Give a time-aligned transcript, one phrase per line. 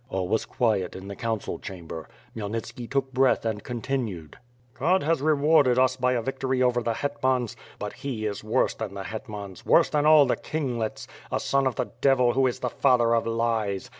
[0.09, 2.09] AH was quiet in the council chamber.
[2.35, 4.39] Khmyelnitski took breath and continued:
[4.75, 5.01] 330 ^^^^^^^^^^^ SWORD.
[5.03, 8.95] ^*God has rewarded us by a victory over the hetmans; but he is worse than
[8.95, 12.69] the hetmans, worse than all the kinglets, a son of the devil who is the
[12.71, 13.89] Father of lies.